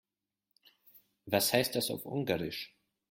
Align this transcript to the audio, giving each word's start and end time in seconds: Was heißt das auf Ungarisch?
Was 1.27 1.53
heißt 1.53 1.75
das 1.75 1.91
auf 1.91 2.07
Ungarisch? 2.07 2.75